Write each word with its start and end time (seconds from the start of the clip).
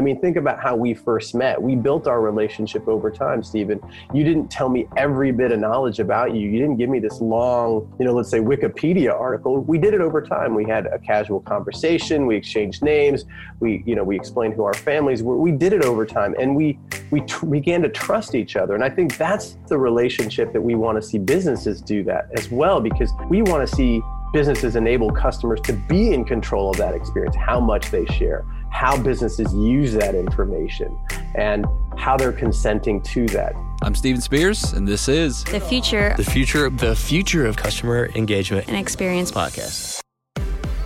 I 0.00 0.02
mean, 0.02 0.18
think 0.18 0.38
about 0.38 0.62
how 0.62 0.76
we 0.76 0.94
first 0.94 1.34
met. 1.34 1.60
We 1.60 1.76
built 1.76 2.06
our 2.06 2.22
relationship 2.22 2.88
over 2.88 3.10
time, 3.10 3.42
Steven. 3.42 3.78
You 4.14 4.24
didn't 4.24 4.50
tell 4.50 4.70
me 4.70 4.88
every 4.96 5.30
bit 5.30 5.52
of 5.52 5.60
knowledge 5.60 5.98
about 5.98 6.34
you. 6.34 6.48
You 6.48 6.58
didn't 6.58 6.78
give 6.78 6.88
me 6.88 7.00
this 7.00 7.20
long, 7.20 7.94
you 7.98 8.06
know, 8.06 8.14
let's 8.14 8.30
say 8.30 8.38
Wikipedia 8.38 9.12
article. 9.12 9.60
We 9.60 9.76
did 9.76 9.92
it 9.92 10.00
over 10.00 10.22
time. 10.22 10.54
We 10.54 10.64
had 10.64 10.86
a 10.86 10.98
casual 10.98 11.40
conversation. 11.40 12.24
We 12.24 12.34
exchanged 12.34 12.82
names. 12.82 13.26
We, 13.60 13.82
you 13.84 13.94
know, 13.94 14.02
we 14.02 14.16
explained 14.16 14.54
who 14.54 14.64
our 14.64 14.72
families 14.72 15.22
were. 15.22 15.36
We 15.36 15.52
did 15.52 15.74
it 15.74 15.84
over 15.84 16.06
time, 16.06 16.34
and 16.40 16.56
we 16.56 16.78
we 17.10 17.20
tr- 17.20 17.44
began 17.44 17.82
to 17.82 17.90
trust 17.90 18.34
each 18.34 18.56
other. 18.56 18.74
And 18.74 18.82
I 18.82 18.88
think 18.88 19.18
that's 19.18 19.58
the 19.68 19.76
relationship 19.76 20.54
that 20.54 20.62
we 20.62 20.76
want 20.76 20.96
to 20.96 21.06
see 21.06 21.18
businesses 21.18 21.82
do 21.82 22.02
that 22.04 22.30
as 22.38 22.50
well, 22.50 22.80
because 22.80 23.12
we 23.28 23.42
want 23.42 23.68
to 23.68 23.76
see 23.76 24.00
businesses 24.32 24.76
enable 24.76 25.10
customers 25.10 25.60
to 25.62 25.72
be 25.72 26.12
in 26.12 26.24
control 26.24 26.70
of 26.70 26.76
that 26.76 26.94
experience, 26.94 27.34
how 27.36 27.58
much 27.58 27.90
they 27.90 28.06
share, 28.06 28.44
how 28.70 29.00
businesses 29.02 29.52
use 29.54 29.92
that 29.94 30.14
information, 30.14 30.96
and 31.34 31.66
how 31.96 32.16
they're 32.16 32.32
consenting 32.32 33.02
to 33.02 33.26
that. 33.26 33.54
I'm 33.82 33.94
Steven 33.94 34.20
Spears, 34.20 34.72
and 34.72 34.86
this 34.86 35.08
is 35.08 35.42
The 35.44 35.60
future 35.60 36.14
The 36.16 36.24
future, 36.24 36.70
the 36.70 36.94
future 36.94 37.46
of 37.46 37.56
customer 37.56 38.10
engagement 38.14 38.68
and 38.68 38.76
experience 38.76 39.32
podcast. 39.32 40.00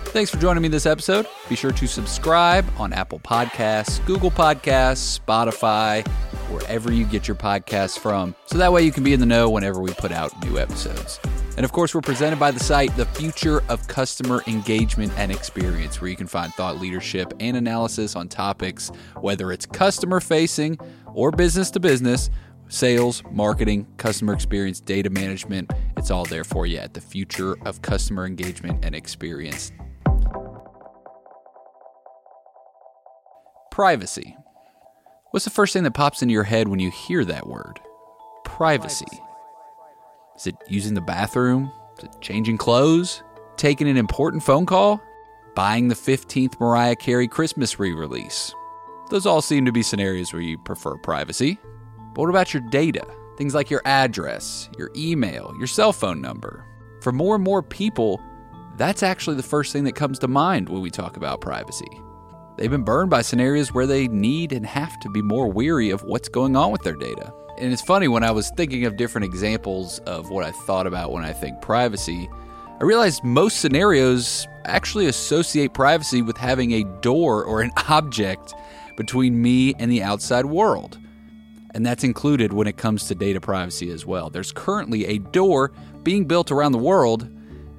Thanks 0.05 0.31
for 0.31 0.37
joining 0.37 0.63
me 0.63 0.69
this 0.69 0.85
episode. 0.85 1.27
Be 1.49 1.55
sure 1.55 1.73
to 1.73 1.87
subscribe 1.87 2.65
on 2.77 2.93
Apple 2.93 3.19
Podcasts, 3.19 4.03
Google 4.05 4.31
Podcasts, 4.31 5.19
Spotify, 5.19 6.07
wherever 6.49 6.91
you 6.91 7.05
get 7.05 7.27
your 7.27 7.35
podcasts 7.35 7.99
from, 7.99 8.33
so 8.45 8.57
that 8.57 8.71
way 8.71 8.83
you 8.83 8.93
can 8.93 9.03
be 9.03 9.13
in 9.13 9.19
the 9.19 9.25
know 9.25 9.49
whenever 9.49 9.81
we 9.81 9.91
put 9.93 10.13
out 10.13 10.31
new 10.45 10.57
episodes. 10.57 11.19
And 11.55 11.63
of 11.63 11.71
course, 11.71 11.95
we're 11.95 12.01
presented 12.01 12.37
by 12.37 12.51
the 12.51 12.59
site 12.59 12.95
The 12.97 13.05
Future 13.05 13.63
of 13.69 13.87
Customer 13.87 14.43
Engagement 14.45 15.13
and 15.17 15.31
Experience, 15.31 16.01
where 16.01 16.09
you 16.09 16.17
can 16.17 16.27
find 16.27 16.53
thought 16.53 16.79
leadership 16.79 17.33
and 17.39 17.55
analysis 17.55 18.15
on 18.15 18.27
topics, 18.27 18.91
whether 19.21 19.51
it's 19.51 19.65
customer 19.65 20.19
facing 20.19 20.77
or 21.13 21.31
business 21.31 21.71
to 21.71 21.79
business, 21.79 22.29
sales, 22.67 23.23
marketing, 23.31 23.87
customer 23.97 24.33
experience, 24.33 24.81
data 24.81 25.09
management. 25.09 25.71
It's 25.97 26.11
all 26.11 26.25
there 26.25 26.43
for 26.43 26.65
you 26.65 26.77
at 26.77 26.93
The 26.93 27.01
Future 27.01 27.57
of 27.65 27.81
Customer 27.81 28.25
Engagement 28.25 28.83
and 28.83 28.93
Experience. 28.93 29.71
Privacy. 33.71 34.35
What's 35.31 35.45
the 35.45 35.51
first 35.51 35.73
thing 35.73 35.83
that 35.83 35.93
pops 35.93 36.21
into 36.21 36.33
your 36.33 36.43
head 36.43 36.67
when 36.67 36.79
you 36.79 36.91
hear 36.91 37.25
that 37.25 37.47
word? 37.47 37.79
Privacy. 38.45 39.05
Is 40.35 40.47
it 40.47 40.55
using 40.67 40.93
the 40.93 41.01
bathroom? 41.01 41.71
Is 41.97 42.03
it 42.05 42.21
changing 42.21 42.57
clothes? 42.57 43.23
Taking 43.55 43.87
an 43.87 43.95
important 43.95 44.43
phone 44.43 44.65
call? 44.65 45.01
Buying 45.55 45.87
the 45.87 45.95
15th 45.95 46.59
Mariah 46.59 46.97
Carey 46.97 47.27
Christmas 47.27 47.79
re 47.79 47.93
release? 47.93 48.53
Those 49.09 49.25
all 49.25 49.41
seem 49.41 49.65
to 49.65 49.71
be 49.71 49.81
scenarios 49.81 50.33
where 50.33 50.41
you 50.41 50.57
prefer 50.57 50.97
privacy. 50.97 51.57
But 52.13 52.21
what 52.21 52.29
about 52.29 52.53
your 52.53 52.63
data? 52.69 53.05
Things 53.37 53.55
like 53.55 53.69
your 53.69 53.81
address, 53.85 54.69
your 54.77 54.91
email, 54.95 55.53
your 55.57 55.67
cell 55.67 55.93
phone 55.93 56.21
number. 56.21 56.65
For 57.01 57.13
more 57.13 57.35
and 57.35 57.43
more 57.43 57.63
people, 57.63 58.21
that's 58.75 59.03
actually 59.03 59.37
the 59.37 59.43
first 59.43 59.71
thing 59.71 59.85
that 59.85 59.95
comes 59.95 60.19
to 60.19 60.27
mind 60.27 60.67
when 60.67 60.81
we 60.81 60.89
talk 60.89 61.15
about 61.15 61.39
privacy. 61.39 62.01
They've 62.57 62.71
been 62.71 62.83
burned 62.83 63.09
by 63.09 63.21
scenarios 63.21 63.73
where 63.73 63.87
they 63.87 64.07
need 64.09 64.51
and 64.51 64.65
have 64.65 64.99
to 65.01 65.09
be 65.09 65.21
more 65.21 65.47
weary 65.47 65.91
of 65.91 66.03
what's 66.03 66.27
going 66.27 66.57
on 66.57 66.71
with 66.71 66.81
their 66.81 66.95
data. 66.95 67.33
And 67.57 67.71
it's 67.71 67.81
funny, 67.81 68.07
when 68.07 68.23
I 68.23 68.31
was 68.31 68.49
thinking 68.51 68.85
of 68.85 68.97
different 68.97 69.25
examples 69.25 69.99
of 69.99 70.29
what 70.29 70.43
I 70.43 70.51
thought 70.51 70.87
about 70.87 71.11
when 71.11 71.23
I 71.23 71.31
think 71.31 71.61
privacy, 71.61 72.29
I 72.81 72.83
realized 72.83 73.23
most 73.23 73.61
scenarios 73.61 74.45
actually 74.65 75.05
associate 75.05 75.73
privacy 75.73 76.21
with 76.21 76.35
having 76.35 76.73
a 76.73 76.83
door 77.01 77.45
or 77.45 77.61
an 77.61 77.71
object 77.87 78.53
between 78.97 79.41
me 79.41 79.73
and 79.79 79.89
the 79.89 80.03
outside 80.03 80.45
world. 80.45 80.97
And 81.73 81.85
that's 81.85 82.03
included 82.03 82.51
when 82.51 82.67
it 82.67 82.75
comes 82.75 83.07
to 83.07 83.15
data 83.15 83.39
privacy 83.39 83.89
as 83.91 84.05
well. 84.05 84.29
There's 84.29 84.51
currently 84.51 85.05
a 85.05 85.19
door 85.19 85.71
being 86.03 86.25
built 86.25 86.51
around 86.51 86.73
the 86.73 86.77
world, 86.77 87.23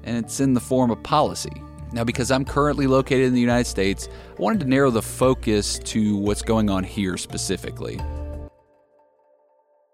and 0.03 0.17
it's 0.17 0.39
in 0.39 0.53
the 0.53 0.59
form 0.59 0.89
of 0.89 1.01
policy. 1.03 1.61
Now, 1.91 2.03
because 2.03 2.31
I'm 2.31 2.45
currently 2.45 2.87
located 2.87 3.27
in 3.27 3.33
the 3.33 3.41
United 3.41 3.65
States, 3.65 4.09
I 4.37 4.41
wanted 4.41 4.59
to 4.61 4.67
narrow 4.67 4.91
the 4.91 5.01
focus 5.01 5.79
to 5.79 6.17
what's 6.17 6.41
going 6.41 6.69
on 6.69 6.83
here 6.83 7.17
specifically. 7.17 7.99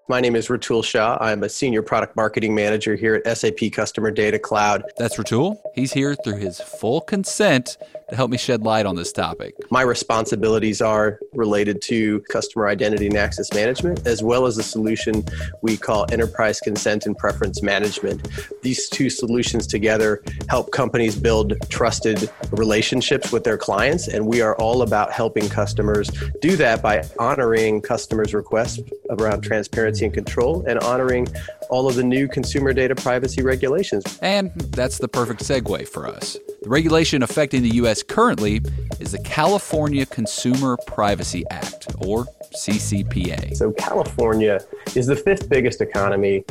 My 0.09 0.19
name 0.19 0.35
is 0.35 0.49
Ratul 0.49 0.83
Shah. 0.83 1.17
I'm 1.21 1.43
a 1.43 1.49
senior 1.49 1.81
product 1.81 2.17
marketing 2.17 2.53
manager 2.53 2.93
here 2.93 3.23
at 3.25 3.37
SAP 3.37 3.71
Customer 3.71 4.11
Data 4.11 4.37
Cloud. 4.37 4.83
That's 4.97 5.15
Ratul. 5.15 5.55
He's 5.75 5.93
here 5.93 6.13
through 6.13 6.39
his 6.39 6.59
full 6.59 6.99
consent 6.99 7.77
to 8.09 8.15
help 8.17 8.29
me 8.29 8.37
shed 8.37 8.63
light 8.63 8.85
on 8.85 8.97
this 8.97 9.13
topic. 9.13 9.55
My 9.71 9.81
responsibilities 9.81 10.81
are 10.81 11.19
related 11.31 11.81
to 11.83 12.19
customer 12.29 12.67
identity 12.67 13.07
and 13.07 13.15
access 13.15 13.53
management, 13.53 14.05
as 14.05 14.21
well 14.21 14.45
as 14.45 14.57
a 14.57 14.63
solution 14.63 15.23
we 15.61 15.77
call 15.77 16.05
enterprise 16.11 16.59
consent 16.59 17.05
and 17.05 17.17
preference 17.17 17.63
management. 17.63 18.27
These 18.61 18.89
two 18.89 19.09
solutions 19.09 19.65
together 19.65 20.21
help 20.49 20.73
companies 20.73 21.15
build 21.15 21.53
trusted 21.69 22.29
relationships 22.51 23.31
with 23.31 23.45
their 23.45 23.57
clients, 23.57 24.09
and 24.09 24.27
we 24.27 24.41
are 24.41 24.57
all 24.57 24.81
about 24.81 25.13
helping 25.13 25.47
customers 25.47 26.09
do 26.41 26.57
that 26.57 26.81
by 26.81 27.07
honoring 27.19 27.81
customers' 27.81 28.33
requests 28.33 28.81
around 29.09 29.41
transparency 29.41 29.92
and 30.01 30.13
control 30.13 30.65
and 30.67 30.79
honoring 30.79 31.27
all 31.69 31.87
of 31.87 31.95
the 31.95 32.03
new 32.03 32.27
consumer 32.27 32.73
data 32.73 32.95
privacy 32.95 33.41
regulations. 33.41 34.19
And 34.21 34.51
that's 34.71 34.97
the 34.97 35.07
perfect 35.07 35.41
segue 35.41 35.87
for 35.87 36.07
us. 36.07 36.37
The 36.61 36.69
regulation 36.69 37.23
affecting 37.23 37.61
the 37.61 37.75
U.S. 37.75 38.03
currently 38.03 38.61
is 38.99 39.11
the 39.11 39.21
California 39.23 40.05
Consumer 40.05 40.77
Privacy 40.87 41.43
Act, 41.51 41.87
or 42.05 42.25
CCPA. 42.55 43.55
So, 43.55 43.71
California 43.71 44.61
is 44.95 45.07
the 45.07 45.15
fifth 45.15 45.49
biggest 45.49 45.81
economy. 45.81 46.45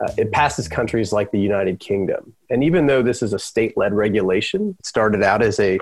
Uh, 0.00 0.12
it 0.16 0.30
passes 0.30 0.68
countries 0.68 1.12
like 1.12 1.30
the 1.32 1.40
United 1.40 1.80
Kingdom. 1.80 2.32
And 2.50 2.64
even 2.64 2.86
though 2.86 3.02
this 3.02 3.22
is 3.22 3.32
a 3.32 3.38
state 3.38 3.76
led 3.76 3.92
regulation, 3.92 4.76
it 4.78 4.86
started 4.86 5.22
out 5.22 5.42
as 5.42 5.60
a 5.60 5.78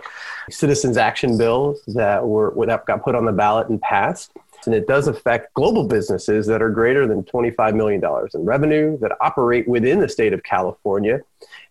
citizens' 0.50 0.97
action 0.97 1.38
bill 1.38 1.76
that, 1.88 2.26
were, 2.26 2.55
that 2.66 2.87
got 2.87 3.05
put 3.05 3.15
on 3.15 3.25
the 3.25 3.32
ballot 3.32 3.69
and 3.69 3.81
passed 3.81 4.32
and 4.66 4.75
it 4.75 4.87
does 4.87 5.09
affect 5.09 5.54
global 5.54 5.87
businesses 5.87 6.47
that 6.47 6.62
are 6.62 6.71
greater 6.71 7.06
than 7.06 7.22
$25 7.22 7.75
million 7.75 8.03
in 8.34 8.44
revenue 8.44 8.99
that 8.99 9.12
operate 9.21 9.66
within 9.69 10.00
the 10.00 10.09
state 10.09 10.32
of 10.32 10.43
California. 10.43 11.21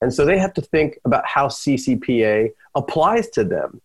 And 0.01 0.13
so 0.13 0.25
they 0.25 0.37
have 0.37 0.53
to 0.55 0.61
think 0.61 0.97
about 1.05 1.25
how 1.25 1.47
CCPA 1.47 2.51
applies 2.75 3.29
to 3.31 3.43
them. 3.43 3.81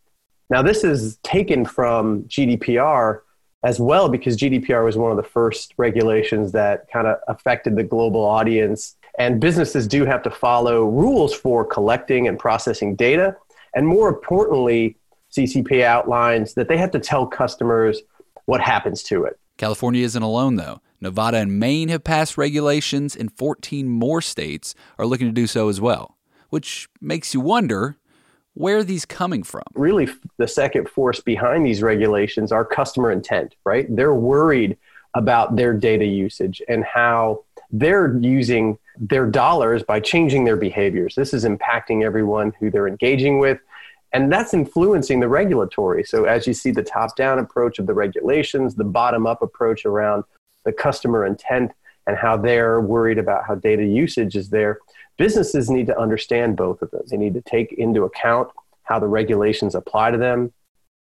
Now, 0.48 0.62
this 0.62 0.82
is 0.84 1.18
taken 1.22 1.64
from 1.64 2.24
GDPR 2.24 3.20
as 3.62 3.78
well 3.78 4.08
because 4.08 4.36
GDPR 4.36 4.84
was 4.84 4.96
one 4.96 5.10
of 5.10 5.16
the 5.16 5.22
first 5.22 5.74
regulations 5.76 6.52
that 6.52 6.90
kind 6.90 7.06
of 7.06 7.18
affected 7.28 7.76
the 7.76 7.84
global 7.84 8.24
audience. 8.24 8.96
And 9.18 9.40
businesses 9.40 9.86
do 9.86 10.04
have 10.04 10.22
to 10.22 10.30
follow 10.30 10.84
rules 10.84 11.34
for 11.34 11.64
collecting 11.64 12.26
and 12.26 12.38
processing 12.38 12.96
data. 12.96 13.36
And 13.74 13.86
more 13.86 14.08
importantly, 14.08 14.96
CCPA 15.32 15.84
outlines 15.84 16.54
that 16.54 16.68
they 16.68 16.76
have 16.76 16.90
to 16.92 16.98
tell 16.98 17.26
customers 17.26 18.02
what 18.50 18.60
happens 18.60 19.04
to 19.04 19.22
it. 19.22 19.38
California 19.58 20.04
isn't 20.04 20.24
alone, 20.24 20.56
though. 20.56 20.80
Nevada 21.00 21.36
and 21.36 21.60
Maine 21.60 21.88
have 21.88 22.02
passed 22.02 22.36
regulations, 22.36 23.14
and 23.14 23.32
14 23.38 23.88
more 23.88 24.20
states 24.20 24.74
are 24.98 25.06
looking 25.06 25.28
to 25.28 25.32
do 25.32 25.46
so 25.46 25.68
as 25.68 25.80
well, 25.80 26.16
which 26.48 26.88
makes 27.00 27.32
you 27.32 27.38
wonder 27.40 27.96
where 28.54 28.78
are 28.78 28.84
these 28.84 29.06
coming 29.06 29.44
from? 29.44 29.62
Really, 29.74 30.08
the 30.36 30.48
second 30.48 30.88
force 30.88 31.20
behind 31.20 31.64
these 31.64 31.80
regulations 31.80 32.50
are 32.50 32.64
customer 32.64 33.12
intent, 33.12 33.54
right? 33.64 33.86
They're 33.94 34.16
worried 34.16 34.76
about 35.14 35.54
their 35.54 35.72
data 35.72 36.04
usage 36.04 36.60
and 36.68 36.82
how 36.82 37.44
they're 37.70 38.16
using 38.18 38.78
their 38.98 39.26
dollars 39.26 39.84
by 39.84 40.00
changing 40.00 40.44
their 40.44 40.56
behaviors. 40.56 41.14
This 41.14 41.32
is 41.32 41.44
impacting 41.44 42.04
everyone 42.04 42.52
who 42.58 42.68
they're 42.68 42.88
engaging 42.88 43.38
with 43.38 43.60
and 44.12 44.32
that's 44.32 44.54
influencing 44.54 45.20
the 45.20 45.28
regulatory. 45.28 46.04
So, 46.04 46.24
as 46.24 46.46
you 46.46 46.54
see 46.54 46.70
the 46.70 46.82
top 46.82 47.16
down 47.16 47.38
approach 47.38 47.78
of 47.78 47.86
the 47.86 47.94
regulations, 47.94 48.74
the 48.74 48.84
bottom 48.84 49.26
up 49.26 49.42
approach 49.42 49.84
around 49.84 50.24
the 50.64 50.72
customer 50.72 51.24
intent 51.24 51.72
and 52.06 52.16
how 52.16 52.36
they're 52.36 52.80
worried 52.80 53.18
about 53.18 53.44
how 53.46 53.54
data 53.54 53.84
usage 53.84 54.36
is 54.36 54.50
there, 54.50 54.78
businesses 55.16 55.70
need 55.70 55.86
to 55.86 55.98
understand 55.98 56.56
both 56.56 56.82
of 56.82 56.90
those. 56.90 57.08
They 57.10 57.16
need 57.16 57.34
to 57.34 57.42
take 57.42 57.72
into 57.74 58.04
account 58.04 58.48
how 58.82 58.98
the 58.98 59.06
regulations 59.06 59.74
apply 59.74 60.10
to 60.10 60.18
them, 60.18 60.52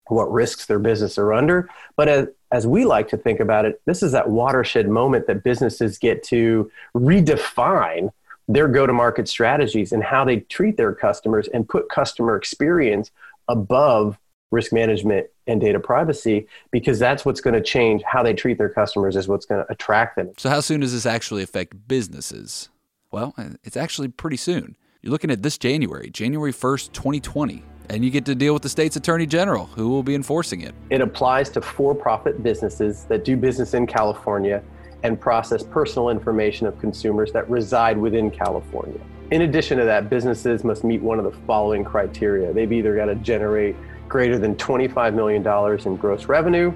what 0.07 0.31
risks 0.31 0.65
their 0.65 0.79
business 0.79 1.17
are 1.17 1.33
under. 1.33 1.69
But 1.95 2.07
as, 2.07 2.27
as 2.51 2.65
we 2.65 2.85
like 2.85 3.07
to 3.09 3.17
think 3.17 3.39
about 3.39 3.65
it, 3.65 3.81
this 3.85 4.01
is 4.01 4.11
that 4.13 4.29
watershed 4.29 4.89
moment 4.89 5.27
that 5.27 5.43
businesses 5.43 5.97
get 5.97 6.23
to 6.23 6.71
redefine 6.95 8.11
their 8.47 8.67
go 8.67 8.85
to 8.85 8.93
market 8.93 9.27
strategies 9.27 9.91
and 9.91 10.03
how 10.03 10.23
they 10.23 10.41
treat 10.41 10.77
their 10.77 10.93
customers 10.93 11.47
and 11.47 11.67
put 11.67 11.89
customer 11.89 12.35
experience 12.35 13.11
above 13.47 14.17
risk 14.51 14.71
management 14.71 15.27
and 15.47 15.59
data 15.59 15.79
privacy 15.79 16.47
because 16.71 16.99
that's 16.99 17.25
what's 17.25 17.41
going 17.41 17.53
to 17.53 17.61
change 17.61 18.01
how 18.03 18.23
they 18.23 18.33
treat 18.33 18.57
their 18.57 18.69
customers 18.69 19.15
is 19.15 19.27
what's 19.27 19.45
going 19.45 19.63
to 19.63 19.71
attract 19.71 20.15
them. 20.15 20.31
So 20.37 20.49
how 20.49 20.59
soon 20.59 20.81
does 20.81 20.93
this 20.93 21.05
actually 21.05 21.43
affect 21.43 21.87
businesses? 21.87 22.69
Well, 23.11 23.35
it's 23.63 23.77
actually 23.77 24.09
pretty 24.09 24.37
soon. 24.37 24.75
You're 25.01 25.11
looking 25.11 25.31
at 25.31 25.43
this 25.43 25.57
January, 25.57 26.09
January 26.09 26.53
1st, 26.53 26.91
2020. 26.93 27.63
And 27.89 28.03
you 28.03 28.09
get 28.09 28.25
to 28.25 28.33
deal 28.33 28.53
with 28.53 28.63
the 28.63 28.69
state's 28.69 28.95
attorney 28.95 29.27
general, 29.27 29.67
who 29.67 29.89
will 29.89 30.01
be 30.01 30.15
enforcing 30.15 30.61
it. 30.61 30.73
It 30.89 31.01
applies 31.01 31.51
to 31.51 31.61
for 31.61 31.93
profit 31.93 32.41
businesses 32.41 33.03
that 33.05 33.23
do 33.23 33.37
business 33.37 33.75
in 33.75 33.85
California 33.85 34.63
and 35.05 35.21
process 35.21 35.61
personal 35.61 36.09
information 36.09 36.65
of 36.65 36.79
consumers 36.79 37.31
that 37.31 37.47
reside 37.47 37.95
within 37.95 38.31
California. 38.31 38.99
In 39.29 39.43
addition 39.43 39.77
to 39.77 39.85
that, 39.85 40.09
businesses 40.09 40.63
must 40.63 40.83
meet 40.83 40.99
one 40.99 41.19
of 41.19 41.25
the 41.25 41.39
following 41.45 41.83
criteria. 41.83 42.51
They've 42.51 42.71
either 42.71 42.95
got 42.95 43.05
to 43.05 43.15
generate 43.15 43.75
greater 44.09 44.39
than 44.39 44.55
$25 44.55 45.13
million 45.13 45.45
in 45.85 45.95
gross 45.95 46.25
revenue, 46.25 46.73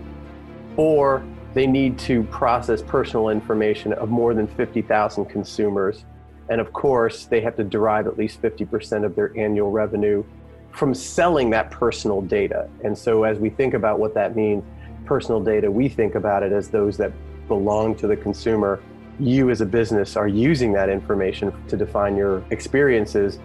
or 0.77 1.25
they 1.55 1.65
need 1.65 1.97
to 1.99 2.21
process 2.25 2.83
personal 2.83 3.29
information 3.29 3.93
of 3.93 4.09
more 4.09 4.35
than 4.35 4.45
50,000 4.45 5.25
consumers. 5.25 6.05
And 6.49 6.61
of 6.61 6.71
course, 6.71 7.25
they 7.25 7.41
have 7.41 7.55
to 7.55 7.63
derive 7.63 8.05
at 8.05 8.15
least 8.15 8.43
50% 8.43 9.05
of 9.05 9.15
their 9.15 9.35
annual 9.35 9.71
revenue 9.71 10.23
from 10.69 10.93
selling 10.93 11.49
that 11.49 11.71
personal 11.71 12.21
data. 12.21 12.69
And 12.83 12.95
so, 12.95 13.23
as 13.23 13.39
we 13.39 13.49
think 13.49 13.73
about 13.73 13.99
what 13.99 14.13
that 14.13 14.35
means, 14.35 14.63
personal 15.05 15.41
data, 15.41 15.71
we 15.71 15.89
think 15.89 16.13
about 16.13 16.43
it 16.43 16.51
as 16.51 16.69
those 16.69 16.95
that 16.97 17.11
belong 17.49 17.95
to 17.95 18.07
the 18.07 18.15
consumer. 18.15 18.81
You, 19.19 19.49
as 19.49 19.59
a 19.59 19.65
business, 19.65 20.15
are 20.15 20.29
using 20.29 20.71
that 20.73 20.87
information 20.87 21.51
to 21.67 21.75
define 21.75 22.15
your 22.15 22.41
experiences. 22.51 23.39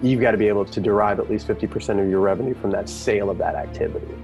You've 0.00 0.22
got 0.22 0.30
to 0.30 0.38
be 0.38 0.48
able 0.48 0.64
to 0.64 0.80
derive 0.80 1.20
at 1.20 1.28
least 1.28 1.46
50% 1.46 2.02
of 2.02 2.08
your 2.08 2.20
revenue 2.20 2.54
from 2.54 2.70
that 2.70 2.88
sale 2.88 3.28
of 3.28 3.36
that 3.38 3.54
activity. 3.54 4.14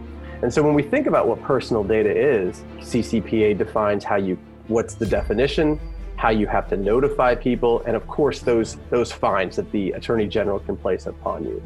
And 0.41 0.53
so, 0.53 0.63
when 0.63 0.73
we 0.73 0.83
think 0.83 1.07
about 1.07 1.29
what 1.29 1.43
personal 1.43 1.85
data 1.85 2.11
is, 2.11 2.63
CCPA 2.79 3.59
defines 3.59 4.03
how 4.05 4.17
you, 4.17 4.39
what's 4.69 4.95
the 4.95 5.07
definition, 5.07 5.79
how 6.17 6.31
you 6.31 6.47
have 6.47 6.69
to 6.69 6.77
notify 6.77 7.35
people, 7.35 7.83
and 7.87 7.97
of 7.97 8.07
course, 8.07 8.41
those, 8.41 8.79
those 8.91 9.13
fines 9.13 9.57
that 9.57 9.71
the 9.73 9.93
Attorney 9.93 10.27
General 10.27 10.61
can 10.61 10.77
place 10.77 11.07
upon 11.07 11.45
you. 11.45 11.63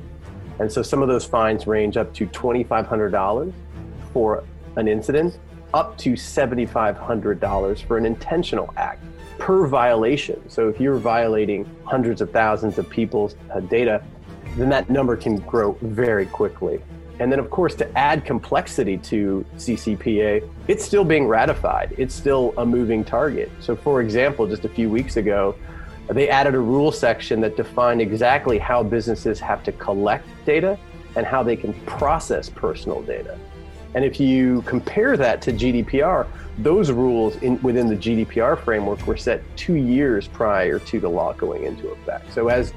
And 0.59 0.71
so 0.71 0.83
some 0.83 1.03
of 1.03 1.09
those 1.09 1.25
fines 1.25 1.67
range 1.67 1.97
up 1.97 2.13
to 2.15 2.27
$2,500 2.27 3.53
for 4.13 4.45
an 4.77 4.89
incident, 4.89 5.39
up 5.75 5.97
to 5.99 6.13
$7,500 6.13 7.83
for 7.87 7.99
an 7.99 8.07
intentional 8.07 8.73
act 8.77 9.05
per 9.39 9.67
violation. 9.67 10.49
So 10.49 10.69
if 10.69 10.81
you're 10.81 10.97
violating 10.97 11.69
hundreds 11.85 12.21
of 12.21 12.31
thousands 12.31 12.79
of 12.79 12.89
people's 12.91 13.37
uh, 13.53 13.61
data, 13.61 14.03
then 14.57 14.69
that 14.71 14.91
number 14.91 15.17
can 15.17 15.37
grow 15.37 15.79
very 15.81 16.27
quickly. 16.27 16.83
And 17.21 17.33
then, 17.33 17.39
of 17.39 17.51
course, 17.51 17.75
to 17.77 17.99
add 17.99 18.25
complexity 18.25 18.97
to 18.99 19.45
CCPA, 19.57 20.49
it's 20.69 20.85
still 20.85 21.05
being 21.05 21.27
ratified. 21.27 21.95
It's 21.99 22.15
still 22.15 22.55
a 22.59 22.65
moving 22.65 23.05
target. 23.05 23.51
So, 23.61 23.75
for 23.75 24.01
example, 24.01 24.47
just 24.47 24.65
a 24.65 24.69
few 24.69 24.89
weeks 24.89 25.17
ago, 25.17 25.57
they 26.09 26.29
added 26.29 26.55
a 26.55 26.61
rule 26.61 26.93
section 26.93 27.41
that 27.41 27.57
defined 27.57 28.01
exactly 28.01 28.59
how 28.59 28.83
businesses 28.83 29.41
have 29.41 29.63
to 29.65 29.73
collect 29.73 30.27
data 30.47 30.79
and 31.17 31.27
how 31.27 31.43
they 31.43 31.57
can 31.57 31.75
process 31.85 32.49
personal 32.49 33.03
data. 33.03 33.37
And 33.95 34.05
if 34.05 34.21
you 34.21 34.63
compare 34.63 35.17
that 35.17 35.41
to 35.43 35.53
GDPR, 35.53 36.27
those 36.59 36.91
rules 36.91 37.37
in, 37.37 37.61
within 37.63 37.89
the 37.89 37.97
GDPR 37.97 38.59
framework 38.59 39.07
were 39.07 39.17
set 39.17 39.43
two 39.57 39.75
years 39.75 40.29
prior 40.29 40.79
to 40.79 41.01
the 41.01 41.09
law 41.09 41.33
going 41.33 41.65
into 41.65 41.89
effect. 41.89 42.33
So 42.33 42.49
as 42.49 42.73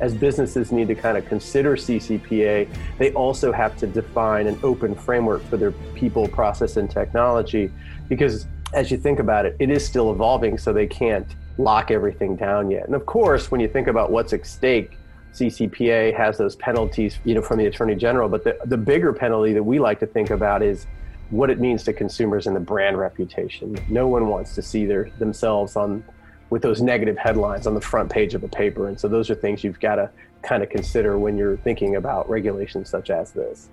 as 0.00 0.14
businesses 0.14 0.72
need 0.72 0.88
to 0.88 0.94
kind 0.94 1.16
of 1.16 1.24
consider 1.26 1.76
CCPA, 1.76 2.68
they 2.98 3.12
also 3.12 3.52
have 3.52 3.76
to 3.76 3.86
define 3.86 4.48
an 4.48 4.58
open 4.62 4.94
framework 4.96 5.44
for 5.44 5.56
their 5.56 5.70
people, 5.94 6.26
process, 6.26 6.76
and 6.76 6.90
technology. 6.90 7.70
Because 8.08 8.46
as 8.72 8.90
you 8.90 8.96
think 8.96 9.20
about 9.20 9.46
it, 9.46 9.54
it 9.60 9.70
is 9.70 9.86
still 9.86 10.10
evolving, 10.10 10.58
so 10.58 10.72
they 10.72 10.86
can't 10.86 11.26
lock 11.58 11.90
everything 11.90 12.34
down 12.34 12.70
yet. 12.70 12.86
And 12.86 12.94
of 12.94 13.06
course, 13.06 13.50
when 13.50 13.60
you 13.60 13.68
think 13.68 13.86
about 13.86 14.10
what's 14.10 14.32
at 14.32 14.44
stake, 14.44 14.98
CCPA 15.32 16.14
has 16.16 16.36
those 16.38 16.56
penalties, 16.56 17.18
you 17.24 17.34
know, 17.34 17.42
from 17.42 17.58
the 17.58 17.66
Attorney 17.66 17.94
General. 17.94 18.28
But 18.28 18.44
the, 18.44 18.58
the 18.66 18.76
bigger 18.76 19.12
penalty 19.12 19.52
that 19.54 19.62
we 19.62 19.78
like 19.78 19.98
to 20.00 20.06
think 20.06 20.30
about 20.30 20.62
is 20.62 20.86
what 21.30 21.48
it 21.48 21.58
means 21.58 21.82
to 21.84 21.92
consumers 21.92 22.46
and 22.46 22.54
the 22.54 22.60
brand 22.60 22.98
reputation. 22.98 23.78
No 23.88 24.06
one 24.08 24.28
wants 24.28 24.54
to 24.54 24.62
see 24.62 24.84
their 24.84 25.10
themselves 25.18 25.76
on 25.76 26.04
with 26.50 26.60
those 26.60 26.82
negative 26.82 27.16
headlines 27.16 27.66
on 27.66 27.74
the 27.74 27.80
front 27.80 28.10
page 28.10 28.34
of 28.34 28.44
a 28.44 28.48
paper. 28.48 28.88
And 28.88 29.00
so 29.00 29.08
those 29.08 29.30
are 29.30 29.34
things 29.34 29.64
you've 29.64 29.80
got 29.80 29.94
to 29.94 30.10
kind 30.42 30.62
of 30.62 30.68
consider 30.68 31.18
when 31.18 31.38
you're 31.38 31.56
thinking 31.56 31.96
about 31.96 32.28
regulations 32.28 32.90
such 32.90 33.08
as 33.08 33.32
this. 33.32 33.70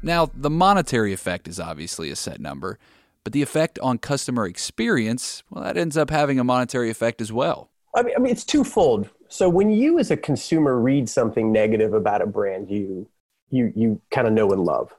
Now, 0.00 0.30
the 0.32 0.50
monetary 0.50 1.12
effect 1.12 1.48
is 1.48 1.58
obviously 1.58 2.10
a 2.10 2.16
set 2.16 2.38
number, 2.38 2.78
but 3.24 3.32
the 3.32 3.42
effect 3.42 3.78
on 3.80 3.98
customer 3.98 4.46
experience, 4.46 5.42
well, 5.50 5.64
that 5.64 5.76
ends 5.76 5.96
up 5.96 6.10
having 6.10 6.38
a 6.38 6.44
monetary 6.44 6.90
effect 6.90 7.20
as 7.20 7.32
well. 7.32 7.70
I 7.94 8.02
mean, 8.02 8.14
I 8.16 8.20
mean, 8.20 8.32
it's 8.32 8.44
twofold. 8.44 9.08
So 9.28 9.48
when 9.48 9.70
you, 9.70 9.98
as 9.98 10.10
a 10.10 10.16
consumer, 10.16 10.78
read 10.78 11.08
something 11.08 11.52
negative 11.52 11.94
about 11.94 12.22
a 12.22 12.26
brand 12.26 12.70
you 12.70 13.08
you 13.50 13.72
you 13.76 14.00
kind 14.10 14.26
of 14.26 14.32
know 14.32 14.50
and 14.50 14.64
love, 14.64 14.92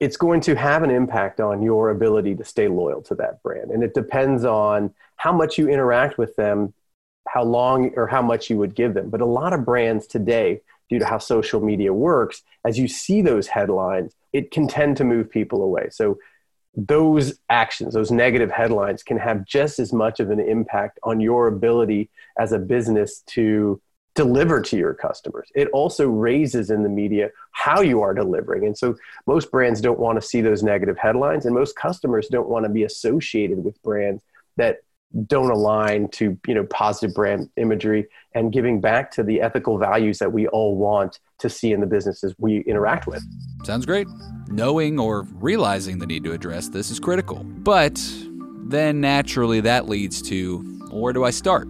it's 0.00 0.16
going 0.16 0.40
to 0.42 0.54
have 0.56 0.82
an 0.82 0.90
impact 0.90 1.40
on 1.40 1.62
your 1.62 1.90
ability 1.90 2.34
to 2.36 2.44
stay 2.44 2.68
loyal 2.68 3.02
to 3.02 3.14
that 3.16 3.42
brand, 3.42 3.70
and 3.70 3.82
it 3.82 3.94
depends 3.94 4.44
on 4.44 4.92
how 5.16 5.32
much 5.32 5.58
you 5.58 5.68
interact 5.68 6.18
with 6.18 6.34
them, 6.36 6.74
how 7.28 7.44
long 7.44 7.92
or 7.96 8.06
how 8.06 8.22
much 8.22 8.50
you 8.50 8.56
would 8.58 8.74
give 8.74 8.94
them. 8.94 9.10
But 9.10 9.20
a 9.20 9.26
lot 9.26 9.52
of 9.52 9.64
brands 9.64 10.06
today, 10.06 10.60
due 10.88 10.98
to 10.98 11.06
how 11.06 11.18
social 11.18 11.60
media 11.60 11.92
works, 11.92 12.42
as 12.64 12.78
you 12.78 12.88
see 12.88 13.22
those 13.22 13.46
headlines, 13.46 14.14
it 14.32 14.50
can 14.50 14.66
tend 14.66 14.96
to 14.96 15.04
move 15.04 15.30
people 15.30 15.62
away. 15.62 15.88
So 15.90 16.18
those 16.74 17.34
actions, 17.50 17.94
those 17.94 18.10
negative 18.10 18.50
headlines 18.50 19.02
can 19.02 19.18
have 19.18 19.44
just 19.44 19.78
as 19.78 19.92
much 19.92 20.20
of 20.20 20.30
an 20.30 20.40
impact 20.40 20.98
on 21.02 21.20
your 21.20 21.48
ability 21.48 22.10
as 22.38 22.52
a 22.52 22.58
business 22.58 23.20
to 23.28 23.80
deliver 24.14 24.60
to 24.60 24.76
your 24.76 24.94
customers. 24.94 25.50
It 25.54 25.68
also 25.68 26.06
raises 26.06 26.70
in 26.70 26.82
the 26.82 26.88
media 26.88 27.30
how 27.52 27.80
you 27.80 28.02
are 28.02 28.14
delivering. 28.14 28.66
And 28.66 28.76
so 28.76 28.96
most 29.26 29.50
brands 29.50 29.80
don't 29.80 29.98
want 29.98 30.20
to 30.20 30.26
see 30.26 30.40
those 30.40 30.62
negative 30.62 30.98
headlines, 30.98 31.46
and 31.46 31.54
most 31.54 31.76
customers 31.76 32.28
don't 32.28 32.48
want 32.48 32.64
to 32.64 32.70
be 32.70 32.84
associated 32.84 33.64
with 33.64 33.82
brands 33.82 34.22
that 34.56 34.78
don't 35.26 35.50
align 35.50 36.08
to 36.08 36.38
you 36.46 36.54
know 36.54 36.64
positive 36.64 37.14
brand 37.14 37.48
imagery 37.56 38.06
and 38.34 38.52
giving 38.52 38.80
back 38.80 39.10
to 39.10 39.22
the 39.22 39.40
ethical 39.40 39.78
values 39.78 40.18
that 40.18 40.32
we 40.32 40.46
all 40.48 40.76
want 40.76 41.20
to 41.38 41.48
see 41.48 41.72
in 41.72 41.80
the 41.80 41.86
businesses 41.86 42.34
we 42.38 42.60
interact 42.60 43.06
with. 43.06 43.22
Sounds 43.64 43.84
great 43.84 44.06
knowing 44.52 44.98
or 44.98 45.22
realizing 45.34 45.98
the 45.98 46.06
need 46.06 46.24
to 46.24 46.32
address 46.32 46.68
this 46.68 46.90
is 46.90 47.00
critical. 47.00 47.42
But 47.42 48.00
then 48.64 49.00
naturally 49.00 49.60
that 49.60 49.88
leads 49.88 50.22
to 50.22 50.58
where 50.90 51.12
do 51.12 51.24
I 51.24 51.30
start? 51.30 51.68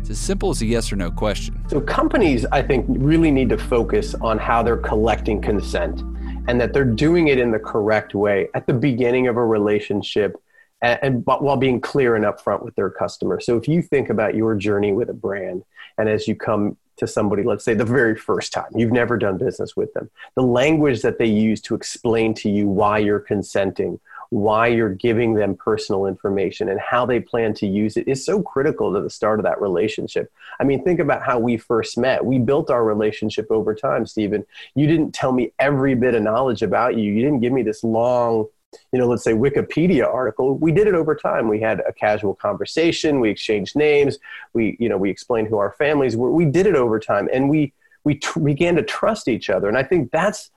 It's 0.00 0.10
as 0.10 0.18
simple 0.18 0.50
as 0.50 0.62
a 0.62 0.66
yes 0.66 0.92
or 0.92 0.96
no 0.96 1.10
question. 1.10 1.60
So 1.68 1.80
companies, 1.80 2.46
I 2.52 2.62
think, 2.62 2.86
really 2.88 3.32
need 3.32 3.48
to 3.48 3.58
focus 3.58 4.14
on 4.14 4.38
how 4.38 4.62
they're 4.62 4.76
collecting 4.76 5.42
consent 5.42 6.02
and 6.46 6.60
that 6.60 6.72
they're 6.72 6.84
doing 6.84 7.26
it 7.26 7.38
in 7.38 7.50
the 7.50 7.58
correct 7.58 8.14
way 8.14 8.48
at 8.54 8.68
the 8.68 8.72
beginning 8.72 9.26
of 9.26 9.36
a 9.36 9.44
relationship 9.44 10.40
and, 10.82 10.98
and 11.02 11.26
while 11.26 11.56
being 11.56 11.80
clear 11.80 12.16
and 12.16 12.24
upfront 12.24 12.62
with 12.62 12.74
their 12.74 12.90
customer. 12.90 13.40
So 13.40 13.56
if 13.56 13.68
you 13.68 13.82
think 13.82 14.10
about 14.10 14.34
your 14.34 14.54
journey 14.54 14.92
with 14.92 15.10
a 15.10 15.14
brand 15.14 15.64
and 15.98 16.08
as 16.08 16.28
you 16.28 16.34
come 16.34 16.76
to 16.96 17.06
somebody, 17.06 17.42
let's 17.42 17.64
say 17.64 17.74
the 17.74 17.84
very 17.84 18.16
first 18.16 18.52
time, 18.52 18.70
you've 18.74 18.92
never 18.92 19.18
done 19.18 19.36
business 19.36 19.76
with 19.76 19.92
them, 19.94 20.10
the 20.34 20.42
language 20.42 21.02
that 21.02 21.18
they 21.18 21.26
use 21.26 21.60
to 21.62 21.74
explain 21.74 22.34
to 22.34 22.50
you 22.50 22.66
why 22.66 22.98
you're 22.98 23.20
consenting, 23.20 24.00
why 24.30 24.66
you're 24.66 24.94
giving 24.94 25.34
them 25.34 25.54
personal 25.54 26.06
information, 26.06 26.68
and 26.68 26.80
how 26.80 27.04
they 27.04 27.20
plan 27.20 27.52
to 27.54 27.66
use 27.66 27.96
it 27.96 28.08
is 28.08 28.24
so 28.24 28.42
critical 28.42 28.92
to 28.92 29.00
the 29.00 29.10
start 29.10 29.38
of 29.38 29.44
that 29.44 29.60
relationship. 29.60 30.32
I 30.58 30.64
mean, 30.64 30.82
think 30.82 30.98
about 30.98 31.22
how 31.22 31.38
we 31.38 31.58
first 31.58 31.98
met. 31.98 32.24
We 32.24 32.38
built 32.38 32.70
our 32.70 32.82
relationship 32.82 33.46
over 33.50 33.74
time, 33.74 34.06
Steven. 34.06 34.46
You 34.74 34.86
didn't 34.86 35.12
tell 35.12 35.32
me 35.32 35.52
every 35.58 35.94
bit 35.94 36.14
of 36.14 36.22
knowledge 36.22 36.62
about 36.62 36.96
you, 36.96 37.12
you 37.12 37.22
didn't 37.22 37.40
give 37.40 37.52
me 37.52 37.62
this 37.62 37.84
long, 37.84 38.46
you 38.92 38.98
know, 38.98 39.06
let's 39.06 39.24
say 39.24 39.32
Wikipedia 39.32 40.06
article. 40.06 40.56
We 40.58 40.72
did 40.72 40.86
it 40.86 40.94
over 40.94 41.14
time. 41.14 41.48
We 41.48 41.60
had 41.60 41.80
a 41.80 41.92
casual 41.92 42.34
conversation. 42.34 43.20
We 43.20 43.30
exchanged 43.30 43.76
names. 43.76 44.18
We, 44.52 44.76
you 44.78 44.88
know, 44.88 44.96
we 44.96 45.10
explained 45.10 45.48
who 45.48 45.58
our 45.58 45.72
families 45.72 46.16
were. 46.16 46.30
We 46.30 46.44
did 46.44 46.66
it 46.66 46.76
over 46.76 46.98
time, 46.98 47.28
and 47.32 47.48
we 47.48 47.72
we 48.04 48.20
began 48.42 48.76
to 48.76 48.82
trust 48.82 49.28
each 49.28 49.50
other. 49.50 49.68
And 49.68 49.76
I 49.76 49.82
think 49.82 50.10
that's 50.10 50.50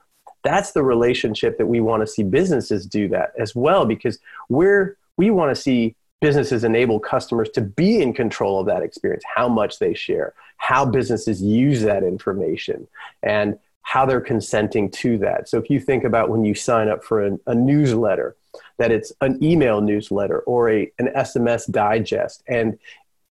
that's 0.43 0.71
the 0.71 0.83
relationship 0.83 1.57
that 1.57 1.65
we 1.65 1.81
want 1.81 2.01
to 2.01 2.07
see 2.07 2.23
businesses 2.23 2.85
do 2.85 3.07
that 3.09 3.33
as 3.37 3.55
well, 3.55 3.85
because 3.85 4.19
we're 4.49 4.97
we 5.17 5.31
want 5.31 5.55
to 5.55 5.61
see 5.61 5.95
businesses 6.21 6.63
enable 6.63 6.99
customers 6.99 7.49
to 7.49 7.61
be 7.61 8.01
in 8.01 8.13
control 8.13 8.59
of 8.59 8.65
that 8.65 8.83
experience, 8.83 9.23
how 9.35 9.47
much 9.47 9.79
they 9.79 9.93
share, 9.93 10.33
how 10.57 10.85
businesses 10.85 11.41
use 11.41 11.81
that 11.81 12.03
information, 12.03 12.87
and 13.23 13.57
how 13.81 14.05
they're 14.05 14.21
consenting 14.21 14.89
to 14.91 15.17
that. 15.17 15.49
So 15.49 15.57
if 15.57 15.69
you 15.69 15.79
think 15.79 16.03
about 16.03 16.29
when 16.29 16.45
you 16.45 16.53
sign 16.53 16.89
up 16.89 17.03
for 17.03 17.25
a, 17.25 17.39
a 17.47 17.55
newsletter, 17.55 18.35
that 18.77 18.91
it's 18.91 19.11
an 19.21 19.43
email 19.43 19.81
newsletter 19.81 20.39
or 20.39 20.69
a, 20.69 20.91
an 20.99 21.09
SMS 21.15 21.69
digest, 21.71 22.43
and 22.47 22.77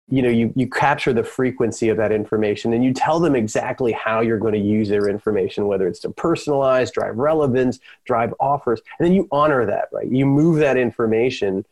you 0.09 0.23
know 0.23 0.29
you, 0.29 0.53
you 0.55 0.69
capture 0.69 1.12
the 1.12 1.25
frequency 1.25 1.88
of 1.88 1.97
that 1.97 2.12
information 2.12 2.73
and 2.73 2.85
you 2.85 2.93
tell 2.93 3.19
them 3.19 3.35
exactly 3.35 3.93
how 3.93 4.21
you're 4.21 4.38
going 4.38 4.55
to 4.55 4.61
use 4.61 4.88
their 4.88 5.09
information 5.09 5.67
whether 5.67 5.88
it's 5.88 5.99
to 5.99 6.09
personalize 6.11 6.93
drive 6.93 7.17
relevance 7.17 7.81
drive 8.05 8.33
offers 8.38 8.81
and 8.99 9.07
then 9.07 9.12
you 9.12 9.26
honor 9.33 9.67
that 9.67 9.88
right 9.93 10.11
you 10.11 10.25
move 10.25 10.59
that 10.59 10.76
information 10.76 11.65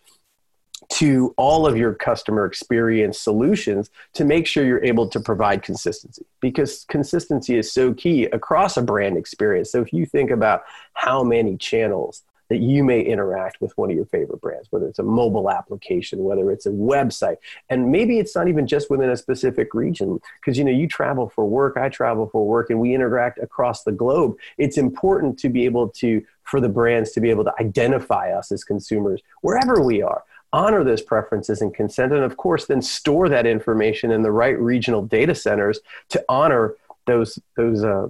to 0.91 1.35
all 1.37 1.67
of 1.67 1.77
your 1.77 1.95
customer 1.95 2.45
experience 2.47 3.19
solutions 3.19 3.91
to 4.13 4.25
make 4.25 4.47
sure 4.47 4.65
you're 4.65 4.85
able 4.85 5.09
to 5.09 5.21
provide 5.21 5.63
consistency 5.63 6.25
because 6.41 6.85
consistency 6.89 7.57
is 7.57 7.73
so 7.73 7.93
key 7.95 8.25
across 8.27 8.77
a 8.77 8.83
brand 8.83 9.17
experience. 9.17 9.71
So 9.71 9.81
if 9.81 9.93
you 9.93 10.07
think 10.07 10.31
about 10.31 10.63
how 10.95 11.23
many 11.23 11.57
channels 11.57 12.23
that 12.51 12.59
you 12.59 12.85
may 12.85 13.01
interact 13.01 13.61
with 13.61 13.77
one 13.79 13.91
of 13.91 13.97
your 13.97 14.05
favorite 14.07 14.41
brands, 14.41 14.69
whether 14.71 14.87
it's 14.87 14.99
a 14.99 15.05
mobile 15.05 15.51
application, 15.51 16.25
whether 16.25 16.51
it's 16.51 16.67
a 16.67 16.71
website, 16.71 17.37
and 17.71 17.91
maybe 17.91 18.19
it's 18.19 18.37
not 18.37 18.49
even 18.49 18.67
just 18.67 18.91
within 18.91 19.11
a 19.11 19.17
specific 19.17 19.73
region, 19.73 20.21
because 20.41 20.59
you 20.59 20.65
know 20.65 20.71
you 20.71 20.87
travel 20.87 21.29
for 21.29 21.47
work, 21.47 21.77
I 21.77 21.89
travel 21.89 22.29
for 22.29 22.47
work, 22.47 22.71
and 22.71 22.79
we 22.79 22.95
interact 22.95 23.39
across 23.39 23.83
the 23.85 23.93
globe. 23.93 24.37
It's 24.59 24.77
important 24.77 25.39
to 25.41 25.49
be 25.49 25.65
able 25.65 25.89
to 25.91 26.25
for 26.43 26.61
the 26.61 26.69
brands 26.69 27.13
to 27.13 27.21
be 27.21 27.31
able 27.31 27.45
to 27.45 27.55
identify 27.59 28.31
us 28.31 28.53
as 28.53 28.65
consumers 28.65 29.23
wherever 29.41 29.81
we 29.81 30.03
are 30.03 30.23
honor 30.55 30.85
those 30.85 31.03
preferences 31.03 31.61
and 31.61 31.75
consent, 31.75 32.13
and 32.13 32.23
of 32.23 32.37
course, 32.37 32.67
then 32.67 32.81
store 32.81 33.29
that 33.29 33.45
information 33.45 34.13
in 34.13 34.23
the 34.23 34.31
right 34.31 34.59
regional 34.59 35.03
data 35.05 35.35
centers 35.35 35.81
to 36.11 36.25
honor 36.29 36.75
those 37.07 37.41
those 37.57 37.83
uh, 37.83 38.09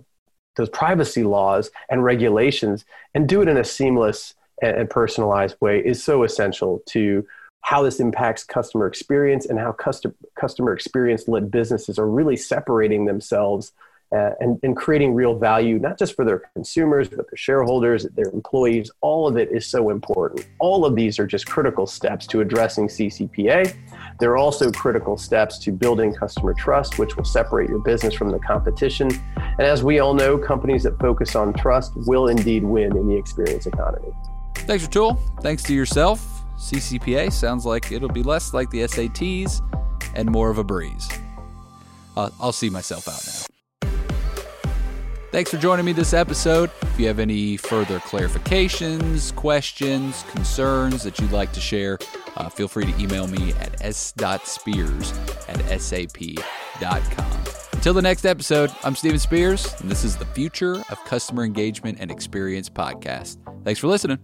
those 0.56 0.68
privacy 0.68 1.24
laws 1.24 1.70
and 1.88 2.04
regulations, 2.04 2.84
and 3.14 3.28
do 3.28 3.40
it 3.40 3.48
in 3.48 3.56
a 3.56 3.64
seamless 3.64 4.34
and, 4.62 4.90
personalized 4.90 5.56
way 5.60 5.80
is 5.80 6.04
so 6.04 6.22
essential 6.22 6.82
to 6.86 7.26
how 7.62 7.82
this 7.82 7.98
impacts 7.98 8.44
customer 8.44 8.86
experience 8.86 9.46
and 9.46 9.58
how 9.58 9.72
customer 9.72 10.14
customer 10.38 10.74
experience 10.74 11.26
led 11.26 11.50
businesses 11.50 11.98
are 11.98 12.08
really 12.08 12.36
separating 12.36 13.06
themselves 13.06 13.72
uh, 14.14 14.30
and, 14.40 14.60
and 14.62 14.76
creating 14.76 15.12
real 15.12 15.36
value, 15.36 15.78
not 15.78 15.98
just 15.98 16.14
for 16.14 16.24
their 16.24 16.42
consumers, 16.54 17.08
but 17.08 17.28
their 17.28 17.36
shareholders, 17.36 18.04
their 18.14 18.30
employees. 18.32 18.90
All 19.00 19.26
of 19.26 19.36
it 19.36 19.50
is 19.50 19.66
so 19.66 19.90
important. 19.90 20.46
All 20.60 20.84
of 20.84 20.94
these 20.94 21.18
are 21.18 21.26
just 21.26 21.46
critical 21.46 21.86
steps 21.86 22.26
to 22.28 22.40
addressing 22.40 22.86
CCPA. 22.86 23.74
They're 24.20 24.36
also 24.36 24.70
critical 24.70 25.16
steps 25.16 25.58
to 25.60 25.72
building 25.72 26.14
customer 26.14 26.54
trust, 26.54 26.98
which 26.98 27.16
will 27.16 27.24
separate 27.24 27.68
your 27.68 27.80
business 27.80 28.14
from 28.14 28.30
the 28.30 28.38
competition. 28.38 29.10
And 29.36 29.62
as 29.62 29.82
we 29.82 29.98
all 29.98 30.14
know, 30.14 30.38
companies 30.38 30.84
that 30.84 30.96
focus 31.00 31.34
on 31.34 31.52
trust 31.52 31.92
will 32.06 32.28
indeed 32.28 32.62
win 32.62 32.96
in 32.96 33.08
the 33.08 33.16
experience 33.16 33.66
economy. 33.66 34.12
Thanks, 34.54 34.86
Ratul. 34.86 35.18
Thanks 35.42 35.64
to 35.64 35.74
yourself. 35.74 36.20
CCPA 36.56 37.32
sounds 37.32 37.66
like 37.66 37.90
it'll 37.90 38.08
be 38.08 38.22
less 38.22 38.54
like 38.54 38.70
the 38.70 38.80
SATs 38.82 39.60
and 40.14 40.30
more 40.30 40.50
of 40.50 40.58
a 40.58 40.64
breeze. 40.64 41.08
Uh, 42.16 42.30
I'll 42.40 42.52
see 42.52 42.70
myself 42.70 43.08
out 43.08 43.26
now. 43.26 43.53
Thanks 45.34 45.50
for 45.50 45.56
joining 45.56 45.84
me 45.84 45.92
this 45.92 46.14
episode. 46.14 46.70
If 46.82 47.00
you 47.00 47.08
have 47.08 47.18
any 47.18 47.56
further 47.56 47.98
clarifications, 47.98 49.34
questions, 49.34 50.24
concerns 50.28 51.02
that 51.02 51.18
you'd 51.18 51.32
like 51.32 51.52
to 51.54 51.60
share, 51.60 51.98
uh, 52.36 52.48
feel 52.48 52.68
free 52.68 52.84
to 52.84 52.96
email 53.02 53.26
me 53.26 53.52
at 53.54 53.82
s.spears 53.82 55.12
at 55.48 55.80
sap.com. 55.80 57.42
Until 57.72 57.94
the 57.94 58.02
next 58.02 58.24
episode, 58.24 58.70
I'm 58.84 58.94
Steven 58.94 59.18
Spears, 59.18 59.74
and 59.80 59.90
this 59.90 60.04
is 60.04 60.16
the 60.16 60.24
Future 60.26 60.76
of 60.88 61.04
Customer 61.04 61.42
Engagement 61.42 61.98
and 62.00 62.12
Experience 62.12 62.70
podcast. 62.70 63.38
Thanks 63.64 63.80
for 63.80 63.88
listening. 63.88 64.20